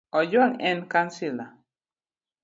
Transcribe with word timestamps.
Ojwang 0.19 0.55
en 0.69 0.79
kansila. 0.91 1.45